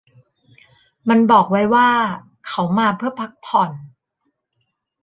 [1.09, 1.89] มันบอกไว้ว่า
[2.47, 3.71] เขามาเพื่อพักผ่อน